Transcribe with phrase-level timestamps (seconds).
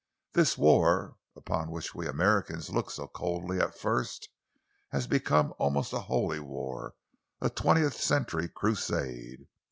[0.33, 4.29] This war, upon which we Americans looked so coldly at first,
[4.89, 6.95] has become almost a holy war,
[7.39, 9.45] a twentieth century crusade.